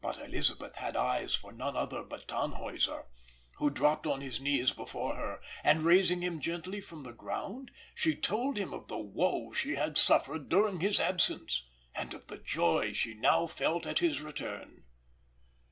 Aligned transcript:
But 0.00 0.18
Elisabeth 0.18 0.76
had 0.76 0.94
eyes 0.94 1.34
for 1.34 1.50
none 1.52 1.76
other 1.76 2.04
but 2.04 2.28
Tannhäuser, 2.28 3.06
who 3.56 3.70
dropped 3.70 4.06
on 4.06 4.20
his 4.20 4.40
knees 4.40 4.70
before 4.70 5.16
her; 5.16 5.40
and 5.64 5.82
raising 5.82 6.22
him 6.22 6.40
gently 6.40 6.80
from 6.80 7.02
the 7.02 7.12
ground, 7.12 7.72
she 7.92 8.14
told 8.14 8.56
him 8.56 8.72
of 8.72 8.86
the 8.86 8.98
woe 8.98 9.52
she 9.52 9.74
had 9.74 9.98
suffered 9.98 10.48
during 10.48 10.78
his 10.78 11.00
absence, 11.00 11.66
and 11.92 12.14
of 12.14 12.28
the 12.28 12.38
joy 12.38 12.92
she 12.92 13.14
now 13.14 13.48
felt 13.48 13.84
at 13.84 13.98
his 13.98 14.20
return. 14.20 14.84